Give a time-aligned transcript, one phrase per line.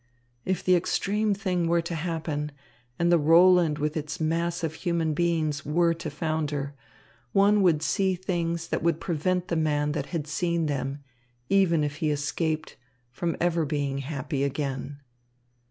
[0.45, 2.51] If the extreme thing were to happen,
[2.97, 6.73] and the Roland with its mass of human beings were to founder,
[7.33, 11.03] one would see things that would prevent the man that had seen them,
[11.49, 12.77] even if he escaped,
[13.11, 14.97] from ever being happy again.